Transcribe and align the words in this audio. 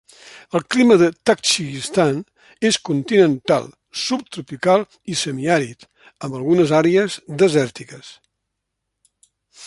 El 0.59 0.63
clima 0.75 0.95
del 0.99 1.11
Tadjikistan 1.29 2.17
és 2.69 2.79
continental, 2.89 3.67
subtropical 4.05 4.85
i 5.15 5.21
semiàrid, 5.23 5.85
amb 6.29 6.39
algunes 6.41 6.73
àrees 6.79 7.19
desèrtiques. 7.43 8.11